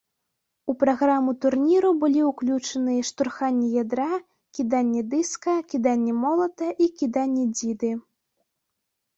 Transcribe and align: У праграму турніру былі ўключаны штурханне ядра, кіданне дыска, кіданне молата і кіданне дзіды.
У 0.71 0.73
праграму 0.83 1.33
турніру 1.43 1.91
былі 2.03 2.21
ўключаны 2.29 2.95
штурханне 3.09 3.69
ядра, 3.83 4.07
кіданне 4.61 5.01
дыска, 5.13 5.53
кіданне 5.75 6.13
молата 6.25 6.67
і 6.87 6.89
кіданне 7.03 7.43
дзіды. 7.55 7.91